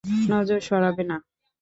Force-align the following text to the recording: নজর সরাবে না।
নজর 0.29 0.59
সরাবে 0.67 1.03
না। 1.03 1.17